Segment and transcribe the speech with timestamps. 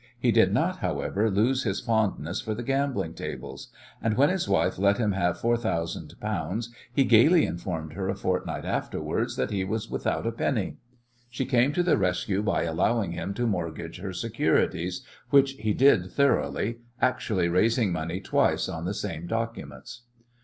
[0.19, 4.79] He did not, however, lose his fondness for the gaming tables, and when his wife
[4.79, 9.63] let him have four thousand pounds he gaily informed her a fortnight afterwards that he
[9.63, 10.77] was without a penny.
[11.29, 16.11] She came to the rescue by allowing him to mortgage her securities, which he did
[16.11, 20.05] thoroughly, actually raising money twice on the same documents.